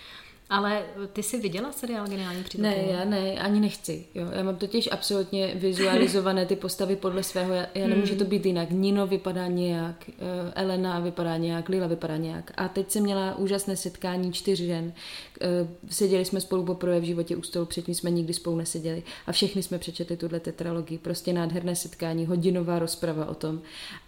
[0.50, 2.86] Ale ty jsi viděla seriál Geniální přítelkyně?
[2.86, 4.04] Ne, já ne, ani nechci.
[4.14, 4.26] Jo.
[4.32, 7.54] Já mám totiž absolutně vizualizované ty postavy podle svého.
[7.54, 8.70] Já, já nemůžu to být jinak.
[8.70, 12.52] Nino vypadá nějak, eh, Elena vypadá nějak, Lila vypadá nějak.
[12.56, 14.92] A teď jsem měla úžasné setkání čtyř žen.
[15.40, 15.46] Eh,
[15.90, 19.02] seděli jsme spolu poprvé v životě u stolu, předtím jsme nikdy spolu neseděli.
[19.26, 20.98] A všechny jsme přečetli tuhle tetralogii.
[20.98, 23.60] Prostě nádherné setkání, hodinová rozprava o tom.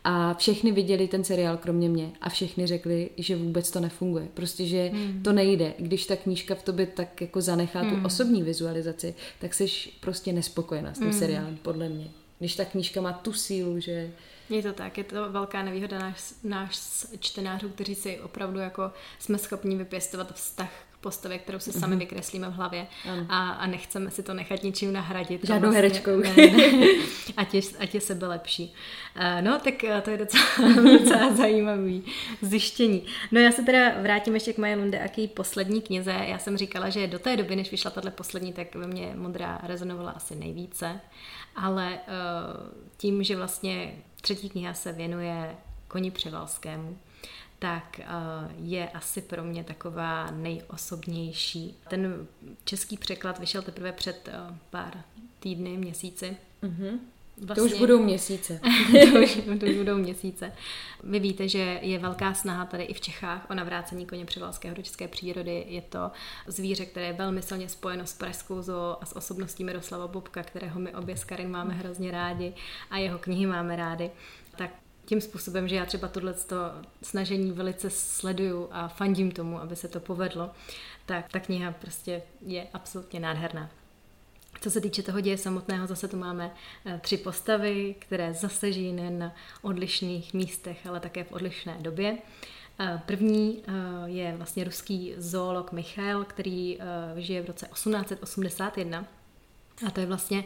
[0.04, 2.10] A všechny viděli ten seriál kromě mě.
[2.20, 4.28] A všechny řekli, že vůbec to nefunguje.
[4.34, 5.22] Prostě, že hmm.
[5.22, 5.74] to nejde.
[5.78, 7.90] Když tak knížka v tobě tak jako zanechá hmm.
[7.90, 9.66] tu osobní vizualizaci, tak jsi
[10.00, 11.18] prostě nespokojená s tím hmm.
[11.18, 12.10] seriálem, podle mě.
[12.38, 14.10] Když ta knížka má tu sílu, že...
[14.50, 16.78] Je to tak, je to velká nevýhoda náš, náš
[17.18, 21.98] čtenářů, kteří si opravdu jako jsme schopni vypěstovat vztah postavě, kterou si sami mm-hmm.
[21.98, 22.86] vykreslíme v hlavě
[23.28, 25.46] a, a nechceme si to nechat ničím nahradit.
[25.46, 26.16] Žádnou vlastně, herečkou.
[26.16, 26.86] Ne, ne,
[27.36, 28.74] ať, je, ať je sebe lepší.
[29.16, 30.44] Uh, no, tak uh, to je docela,
[30.98, 32.04] docela zajímavý
[32.42, 33.06] zjištění.
[33.32, 36.12] No já se teda vrátím ještě k Maje Lunde a k její poslední knize.
[36.12, 39.60] Já jsem říkala, že do té doby, než vyšla tahle poslední, tak ve mně Modrá
[39.62, 41.00] rezonovala asi nejvíce,
[41.56, 41.98] ale uh,
[42.96, 45.56] tím, že vlastně třetí kniha se věnuje
[45.88, 46.98] koni převalskému,
[47.58, 48.00] tak
[48.58, 51.78] je asi pro mě taková nejosobnější.
[51.88, 52.26] Ten
[52.64, 54.28] český překlad vyšel teprve před
[54.70, 55.02] pár
[55.40, 56.36] týdny, měsíci.
[56.62, 56.98] Mm-hmm.
[57.42, 58.60] Vlastně, to už budou měsíce.
[59.12, 60.52] to, už, to už budou měsíce.
[61.04, 64.82] Vy víte, že je velká snaha tady i v Čechách o navrácení koně převalského do
[64.82, 65.64] české přírody.
[65.68, 66.10] Je to
[66.46, 70.80] zvíře, které je velmi silně spojeno s pražskou zoo a s osobností Miroslava Bobka, kterého
[70.80, 72.54] my obě s Karin máme hrozně rádi
[72.90, 74.10] a jeho knihy máme rádi.
[75.06, 76.34] Tím způsobem, že já třeba tohle
[77.02, 80.50] snažení velice sleduju a fandím tomu, aby se to povedlo,
[81.06, 83.70] tak ta kniha prostě je absolutně nádherná.
[84.60, 86.50] Co se týče toho děje samotného, zase tu máme
[86.86, 92.18] eh, tři postavy, které zase žijí nejen na odlišných místech, ale také v odlišné době.
[92.80, 93.72] Eh, první eh,
[94.06, 96.78] je vlastně ruský zoolog Michail, který
[97.16, 99.06] žije v roce 1881
[99.86, 100.44] a to je vlastně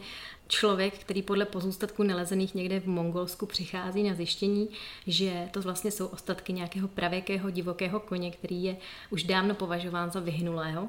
[0.48, 4.68] člověk, který podle pozůstatků nalezených někde v Mongolsku přichází na zjištění,
[5.06, 8.76] že to vlastně jsou ostatky nějakého pravěkého divokého koně, který je
[9.10, 10.88] už dávno považován za vyhnulého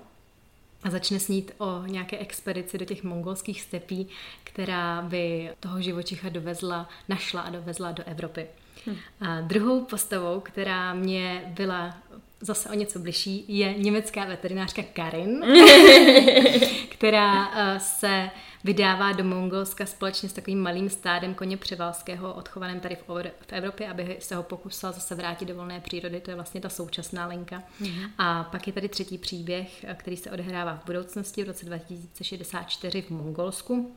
[0.83, 4.07] a začne snít o nějaké expedici do těch mongolských stepí,
[4.43, 8.47] která by toho živočicha dovezla, našla a dovezla do Evropy.
[8.85, 8.97] Hmm.
[9.21, 11.97] A druhou postavou, která mě byla
[12.41, 15.41] zase o něco bližší, je německá veterinářka Karin,
[16.89, 18.29] která eh, se
[18.63, 23.89] vydává do Mongolska společně s takovým malým stádem koně převalského, odchovaném tady v, v Evropě,
[23.89, 26.19] aby se ho pokusila zase vrátit do volné přírody.
[26.19, 27.63] To je vlastně ta současná linka.
[27.81, 28.09] Mm-hmm.
[28.17, 33.01] A pak je tady třetí příběh, eh, který se odehrává v budoucnosti v roce 2064
[33.01, 33.95] v Mongolsku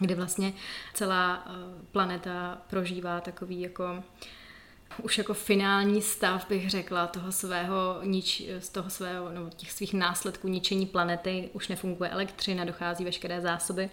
[0.00, 0.52] kde vlastně
[0.94, 1.50] celá eh,
[1.92, 4.02] planeta prožívá takový jako
[5.02, 9.94] už jako finální stav, bych řekla, toho svého, nič, z toho svého, nebo těch svých
[9.94, 13.90] následků ničení planety, už nefunguje elektřina, dochází veškeré zásoby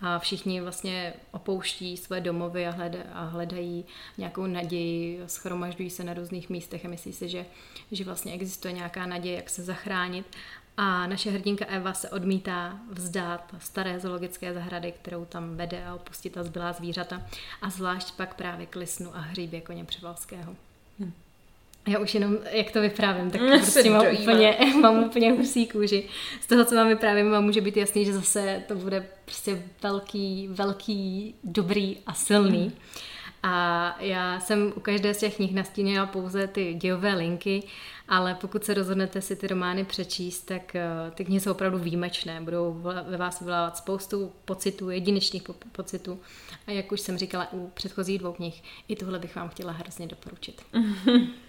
[0.00, 3.84] a všichni vlastně opouští své domovy a, hled, a hledají
[4.18, 7.46] nějakou naději, schromažďují se na různých místech a myslí si, že,
[7.92, 10.26] že vlastně existuje nějaká naděje, jak se zachránit.
[10.80, 16.32] A naše hrdinka Eva se odmítá vzdát staré zoologické zahrady, kterou tam vede a opustit
[16.32, 17.22] ta zbylá zvířata.
[17.62, 20.56] A zvlášť pak právě k lisnu a hříbě koně Převalského.
[20.98, 21.12] Hm.
[21.88, 26.08] Já už jenom, jak to vyprávím, tak prostě mám úplně, mám úplně husí kůži.
[26.40, 30.48] Z toho, co vám vyprávím, vám může být jasný, že zase to bude prostě velký,
[30.50, 32.64] velký, dobrý a silný.
[32.64, 32.72] Mm.
[33.42, 37.62] A já jsem u každé z těch knih nastínila pouze ty dějové linky,
[38.08, 42.40] ale pokud se rozhodnete si ty romány přečíst, tak eh, ty knihy jsou opravdu výjimečné.
[42.40, 46.20] Budou ve vás vyvolávat spoustu pocitů, jedinečných pocitů.
[46.66, 50.06] A jak už jsem říkala u předchozích dvou knih, i tohle bych vám chtěla hrozně
[50.06, 50.62] doporučit.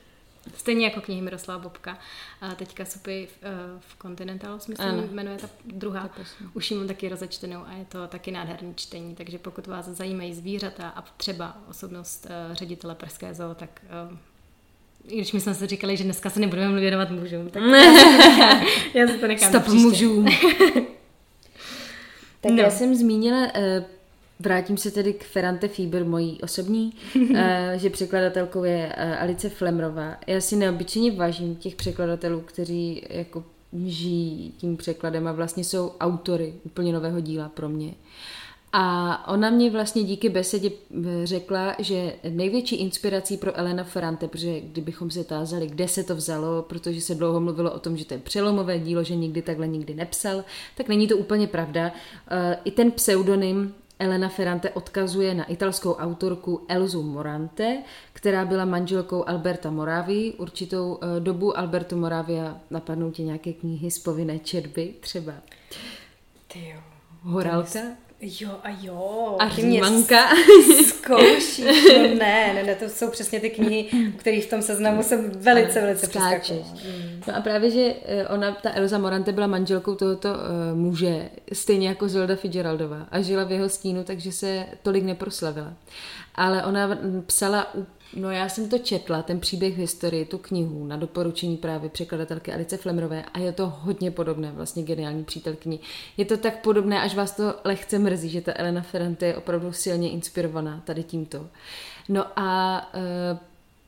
[0.58, 1.97] Stejně jako knihy Miroslava Bobka.
[2.41, 3.49] A teďka Supy v, eh,
[3.80, 5.04] v Continental, myslím, ano.
[5.12, 6.10] jmenuje ta druhá.
[6.54, 9.15] Už ji mám taky rozečtenou a je to taky nádherný čtení.
[9.15, 14.17] Takže pokud vás zajímají zvířata a třeba osobnost uh, ředitele Pražské zoo, tak uh,
[15.08, 17.63] i když my jsme si říkali, že dneska se nebudeme věnovat mužům, tak
[18.93, 20.25] já si to nechám Stop mužům.
[22.41, 22.62] tak no.
[22.62, 23.84] já jsem zmínila uh,
[24.41, 26.93] Vrátím se tedy k Ferrante Fieber, mojí osobní,
[27.36, 30.17] eh, že překladatelkou je eh, Alice Flemrová.
[30.28, 33.43] Já si neobyčejně vážím těch překladatelů, kteří jako
[33.86, 37.93] žijí tím překladem a vlastně jsou autory úplně nového díla pro mě.
[38.73, 44.62] A ona mě vlastně díky besedě eh, řekla, že největší inspirací pro Elena Ferrante, protože
[44.62, 48.13] kdybychom se tázali, kde se to vzalo, protože se dlouho mluvilo o tom, že to
[48.13, 50.43] je přelomové dílo, že nikdy takhle nikdy nepsal,
[50.78, 51.91] tak není to úplně pravda.
[52.63, 57.84] I ten pseudonym Elena Ferrante odkazuje na italskou autorku Elzu Morante,
[58.14, 60.34] která byla manželkou Alberta Moravi.
[60.38, 65.34] Určitou eh, dobu Alberto Moravia napadnou tě nějaké knihy z povinné četby třeba.
[66.48, 66.80] Ty jo.
[67.22, 67.80] Horálka?
[68.22, 69.36] Jo a jo.
[69.40, 70.30] A Římanka.
[70.88, 75.04] Zkoušíš, no ne, ne, ne, to jsou přesně ty knihy, u kterých v tom seznamu
[75.04, 76.74] jsem velice, velice přeskakovala.
[76.74, 77.22] Mm.
[77.28, 81.88] No a právě, že eh, ona, ta Elza Morante byla manželkou tohoto uh, muže, stejně
[81.88, 85.74] jako Zolda Fitzgeraldová a žila v jeho stínu, takže se tolik neproslavila.
[86.36, 87.68] Ale ona psala
[88.15, 92.54] No já jsem to četla, ten příběh v historii, tu knihu na doporučení právě překladatelky
[92.54, 95.80] Alice Flemrové a je to hodně podobné, vlastně geniální přítelkyni.
[96.17, 99.74] Je to tak podobné, až vás to lehce mrzí, že ta Elena Ferrante je opravdu
[99.74, 101.48] silně inspirovaná tady tímto.
[102.10, 103.38] No a e,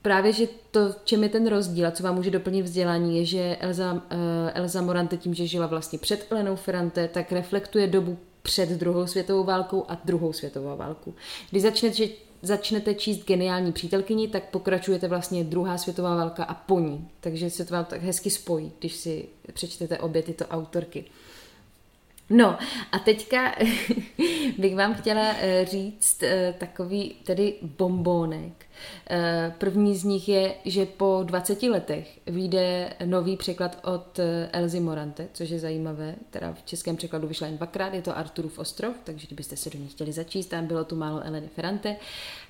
[0.02, 3.58] právě, že to, čem je ten rozdíl a co vám může doplnit vzdělání, je, že
[3.60, 8.70] Elza, e, Elza Morante tím, že žila vlastně před Elenou Ferrante, tak reflektuje dobu před
[8.70, 11.14] druhou světovou válkou a druhou světovou válku.
[11.52, 17.08] Když začnete začnete číst geniální přítelkyni, tak pokračujete vlastně druhá světová válka a po ní.
[17.20, 21.06] Takže se to vám tak hezky spojí, když si přečtete obě tyto autorky.
[22.30, 22.58] No
[22.92, 23.56] a teďka
[24.58, 28.66] bych vám chtěla eh, říct eh, takový tedy bombónek,
[29.58, 35.28] první z nich je, že po 20 letech vyjde nový překlad od eh, Elzy Morante,
[35.34, 39.28] což je zajímavé, teda v českém překladu vyšla jen dvakrát, je to Arturův ostrov, takže
[39.28, 41.96] kdybyste se do ní chtěli začíst, tam bylo tu málo Eleny Ferrante.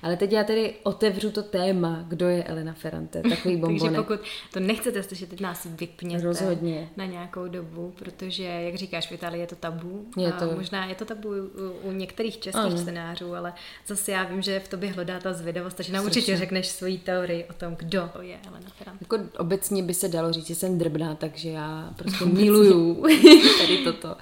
[0.02, 3.82] Ale teď já tedy otevřu to téma, kdo je Elena Ferrante, takový bombonek.
[3.82, 4.20] takže pokud
[4.52, 6.88] to nechcete slyšet, teď nás vypněte Rozhodně.
[6.96, 10.06] na nějakou dobu, protože, jak říkáš, v Itálii je to tabu.
[10.16, 10.50] Je to...
[10.52, 12.78] A možná je to tabu u, u některých českých ano.
[12.78, 13.52] scénářů, ale
[13.86, 17.44] zase já vím, že v tobě hledá ta zvědavost, takže nám určitě řekneš svoji teorii
[17.44, 19.04] o tom, kdo je Elena Ferrante.
[19.04, 23.02] Jako obecně by se dalo říct, že jsem drbná, takže já prostě miluju
[23.58, 24.16] tady toto.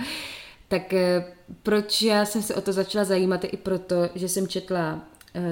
[0.69, 1.25] Tak eh,
[1.63, 5.01] proč já jsem se o to začala zajímat, i proto, že jsem četla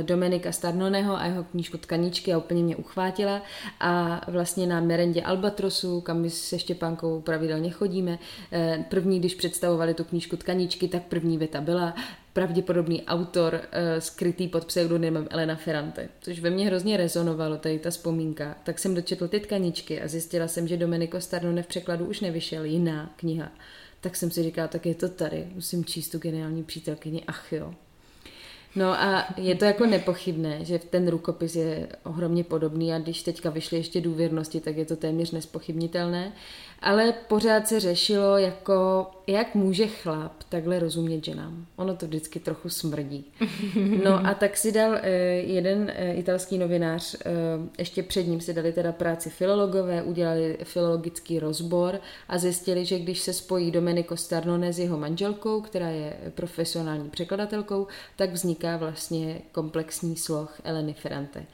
[0.03, 3.43] Dominika Starnoneho a jeho knížku Tkaničky a úplně mě uchvátila
[3.81, 8.19] a vlastně na merendě Albatrosu, kam my se Štěpánkou pravidelně chodíme,
[8.53, 11.95] eh, první, když představovali tu knížku Tkaničky, tak první věta byla
[12.33, 13.61] pravděpodobný autor uh,
[13.99, 18.57] skrytý pod pseudonymem Elena Ferrante, což ve mně hrozně rezonovalo, tady ta vzpomínka.
[18.65, 22.65] Tak jsem dočetl ty tkaničky a zjistila jsem, že Domenico Starnone v překladu už nevyšel,
[22.65, 23.49] jiná kniha
[24.01, 27.75] tak jsem si říkala, tak je to tady, musím číst tu geniální přítelkyni, ach jo.
[28.79, 33.51] No a je to jako nepochybné, že ten rukopis je ohromně podobný a když teďka
[33.51, 36.33] vyšly ještě důvěrnosti, tak je to téměř nespochybnitelné
[36.81, 41.67] ale pořád se řešilo, jako jak může chlap takhle rozumět ženám.
[41.77, 43.25] Ono to vždycky trochu smrdí.
[44.05, 47.31] No a tak si dal eh, jeden eh, italský novinář, eh,
[47.79, 53.21] ještě před ním si dali teda práci filologové, udělali filologický rozbor a zjistili, že když
[53.21, 57.87] se spojí Domenico Starnone s jeho manželkou, která je profesionální překladatelkou,
[58.17, 61.45] tak vzniká vlastně komplexní sloh Eleny Ferrante.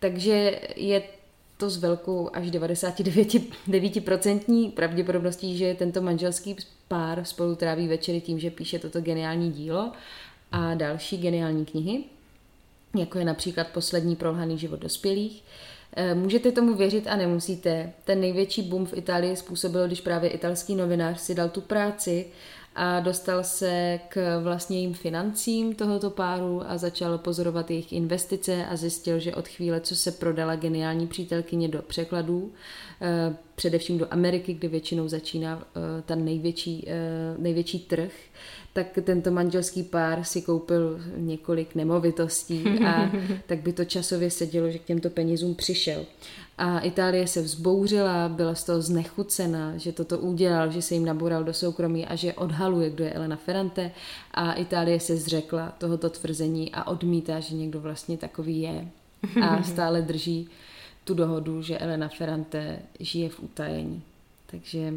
[0.00, 1.02] Takže je
[1.60, 6.56] to s velkou až 99% pravděpodobností, že tento manželský
[6.88, 9.92] pár spolu tráví večery tím, že píše toto geniální dílo
[10.52, 12.04] a další geniální knihy,
[12.96, 15.42] jako je například Poslední prolhaný život dospělých.
[15.96, 17.92] Eh, můžete tomu věřit a nemusíte.
[18.04, 22.26] Ten největší boom v Itálii způsobil, když právě italský novinář si dal tu práci
[22.82, 24.40] a dostal se k
[24.70, 29.96] jim financím tohoto páru a začal pozorovat jejich investice a zjistil, že od chvíle, co
[29.96, 32.52] se prodala geniální přítelkyně do překladů,
[33.02, 38.12] eh, především do Ameriky, kde většinou začíná eh, ten největší, eh, největší trh,
[38.72, 43.10] tak tento manželský pár si koupil několik nemovitostí a
[43.46, 46.06] tak by to časově sedělo, že k těmto penězům přišel.
[46.58, 51.44] A Itálie se vzbouřila, byla z toho znechucena, že toto udělal, že se jim naboural
[51.44, 53.90] do soukromí a že odhaluje, kdo je Elena Ferrante.
[54.34, 58.88] A Itálie se zřekla tohoto tvrzení a odmítá, že někdo vlastně takový je.
[59.42, 60.48] A stále drží
[61.10, 64.02] tu dohodu, že Elena Ferrante žije v utajení.
[64.46, 64.94] Takže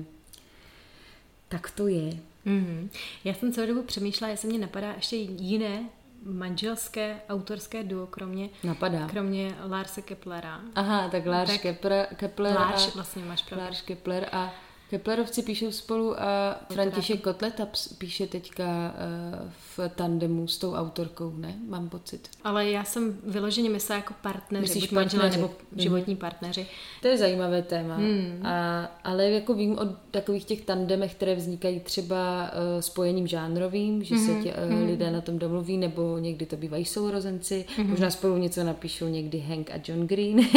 [1.47, 2.09] tak to je.
[2.45, 2.89] Mm-hmm.
[3.23, 5.83] Já jsem celou dobu přemýšlela, jestli mě napadá ještě jiné
[6.25, 9.07] manželské autorské duo, kromě, Napadá.
[9.07, 10.61] kromě Larse Keplera.
[10.75, 13.65] Aha, tak Lars tak Kepler, Kepler Lars, a, vlastně máš pravdu.
[13.65, 14.53] Lars Kepler a
[14.97, 18.63] Keplerovci píšou spolu a František Kotleta píše teďka
[18.95, 21.55] eh, v tandemu s tou autorkou, ne?
[21.69, 22.29] Mám pocit.
[22.43, 26.67] Ale já jsem vyloženě myslela jako partneři, Myslíš buď manželé nebo životní partneři.
[27.01, 27.95] To je zajímavé téma.
[27.95, 28.39] Hmm.
[28.45, 34.15] A, ale jako vím o takových těch tandemech, které vznikají třeba uh, spojením žánrovým, že
[34.15, 37.89] Mhm, se tě, uh, lidé na tom domluví, nebo někdy to bývají sourozenci, Mhm.
[37.89, 40.39] možná spolu něco napíšou někdy Hank a John Green.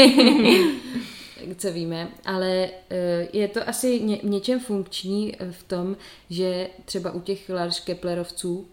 [1.56, 5.96] co víme, ale eh, je to asi ně, něčem funkční eh, v tom,
[6.30, 8.66] že třeba u těch Lars Keplerovců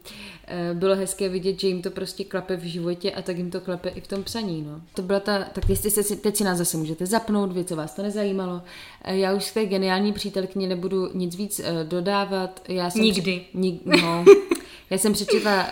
[0.47, 3.61] eh, bylo hezké vidět, že jim to prostě klape v životě a tak jim to
[3.61, 4.61] klape i v tom psaní.
[4.61, 4.81] No.
[4.95, 7.95] To byla ta, tak jestli se teď si nás zase můžete zapnout, vy, co vás
[7.95, 8.61] to nezajímalo.
[9.05, 12.61] Já už k té geniální přítelkyni nebudu nic víc dodávat.
[12.67, 13.21] Já jsem Nikdy.
[13.21, 14.25] Při, nik, no,
[14.89, 15.67] já jsem přečetla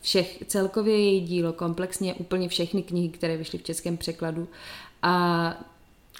[0.00, 4.48] všech, celkově její dílo, komplexně úplně všechny knihy, které vyšly v českém překladu
[5.02, 5.54] a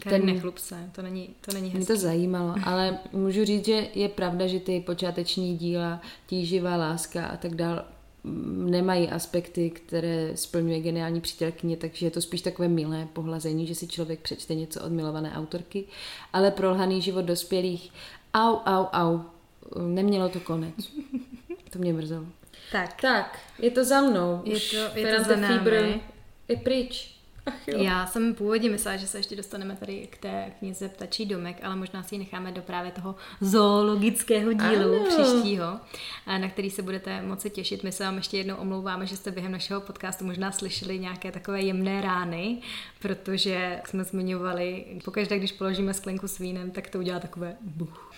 [0.08, 0.26] ten...
[0.26, 1.78] Nechlup se, to není, to není hezké.
[1.78, 7.26] Mě to zajímalo, ale můžu říct, že je pravda, že ty počáteční díla, tíživá láska
[7.26, 7.84] a tak dál
[8.70, 13.88] nemají aspekty, které splňuje geniální přítelkyně, takže je to spíš takové milé pohlazení, že si
[13.88, 15.84] člověk přečte něco od milované autorky,
[16.32, 17.92] ale prolhaný život dospělých,
[18.34, 19.20] au, au, au,
[19.86, 20.74] nemělo to konec.
[21.70, 22.26] To mě mrzelo.
[22.72, 23.00] Tak.
[23.00, 24.42] Tak, je to za mnou.
[24.44, 26.00] Je to, je to za námi.
[26.48, 27.19] je pryč.
[27.50, 27.82] Ach jo.
[27.82, 31.76] Já jsem původně myslela, že se ještě dostaneme tady k té knize Ptačí domek, ale
[31.76, 35.04] možná si ji necháme do právě toho zoologického dílu ano.
[35.04, 35.80] příštího,
[36.26, 37.82] na který se budete moci těšit.
[37.82, 41.60] My se vám ještě jednou omlouváme, že jste během našeho podcastu možná slyšeli nějaké takové
[41.60, 42.58] jemné rány,
[42.98, 48.12] protože jak jsme zmiňovali, pokaždé, když položíme sklenku s vínem, tak to udělá takové buch.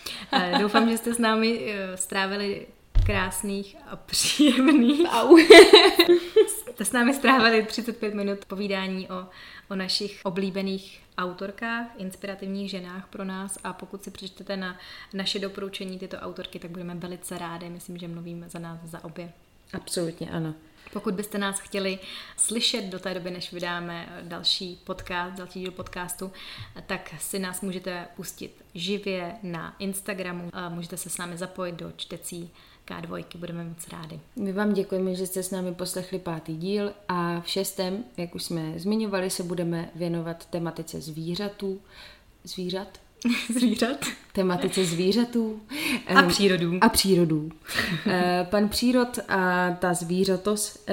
[0.59, 2.67] Doufám, že jste s námi strávili
[3.05, 5.07] krásných a příjemných.
[5.11, 5.37] Au.
[6.73, 9.27] Jste s námi strávili 35 minut povídání o,
[9.69, 14.77] o našich oblíbených autorkách, inspirativních ženách pro nás a pokud si přečtete na
[15.13, 17.69] naše doporučení tyto autorky, tak budeme velice rádi.
[17.69, 19.33] Myslím, že mluvíme za nás za obě.
[19.73, 20.53] Absolutně ano.
[20.93, 21.99] Pokud byste nás chtěli
[22.37, 26.31] slyšet do té doby, než vydáme další podcast, další díl podcastu,
[26.85, 30.49] tak si nás můžete pustit živě na Instagramu.
[30.69, 32.51] Můžete se s námi zapojit do čtecí
[32.87, 34.19] K2, budeme moc rádi.
[34.35, 38.43] My vám děkujeme, že jste s námi poslechli pátý díl a v šestém, jak už
[38.43, 41.81] jsme zmiňovali, se budeme věnovat tematice zvířatů.
[42.43, 42.99] Zvířat?
[43.53, 44.05] Zvířat?
[44.35, 45.59] Tematice zvířatů.
[46.15, 46.77] A přírodů.
[46.81, 47.49] A přírodů.
[48.43, 50.85] Pan přírod a ta zvířatos.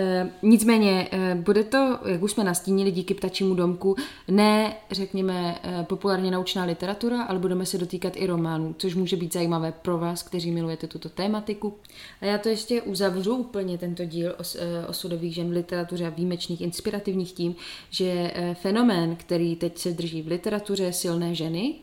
[0.42, 3.96] Nicméně bude to, jak už jsme nastínili díky ptačímu domku,
[4.28, 9.72] ne, řekněme, populárně naučná literatura, ale budeme se dotýkat i románů, což může být zajímavé
[9.72, 11.74] pro vás, kteří milujete tuto tématiku.
[12.20, 14.56] A já to ještě uzavřu úplně tento díl os,
[14.88, 17.54] osudových žen v literatuře a výjimečných inspirativních tím,
[17.90, 21.74] že fenomén, který teď se drží v literatuře silné ženy,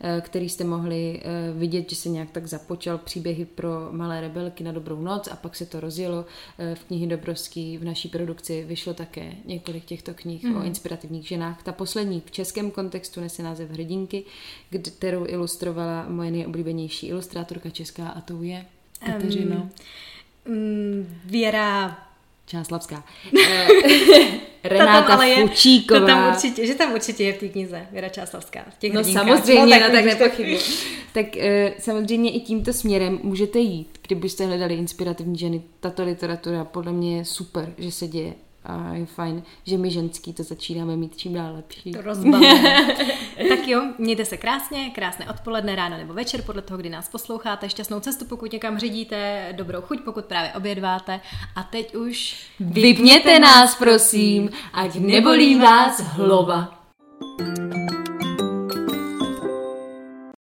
[0.00, 4.64] eh, který jste mohli eh, vidět, že se nějak tak započal příběhy pro malé rebelky
[4.64, 6.24] na dobrou noc a pak se to rozjelo
[6.74, 7.78] v knihy Dobrovský.
[7.78, 10.54] V naší produkci vyšlo také několik těchto knih mm.
[10.54, 10.66] o mhm.
[10.66, 11.62] inspirativních ženách.
[11.62, 14.24] Ta poslední v českém kontextu nese název Hrdinky,
[14.96, 18.66] kterou ilustrovala moje nejoblíbenější ilustrátorka česká a tou je
[19.06, 19.68] Kateřino.
[20.48, 21.98] Um, Věra
[22.46, 23.04] Čáslavská.
[24.66, 26.00] Eh, Renáta Fučíková.
[26.00, 28.64] To tam určitě, že tam určitě je v té knize Věra Čáslavská.
[28.70, 29.26] V těch no hrdínkách.
[29.26, 30.58] samozřejmě, no, tak, no, tak nepochybuji.
[31.12, 31.42] tak uh,
[31.78, 35.62] samozřejmě i tímto směrem můžete jít, kdybyste hledali inspirativní ženy.
[35.80, 38.34] Tato literatura podle mě je super, že se děje
[38.64, 41.92] a je fajn, že my ženský to začínáme mít čím dál lepší.
[41.92, 42.02] To
[43.48, 47.68] tak jo, mějte se krásně, krásné odpoledne, ráno nebo večer, podle toho, kdy nás posloucháte.
[47.68, 51.20] Šťastnou cestu, pokud někam řídíte, dobrou chuť, pokud právě obědváte.
[51.56, 52.36] A teď už...
[52.60, 56.84] Vypněte nás, prosím, ať nebolí vás hlova.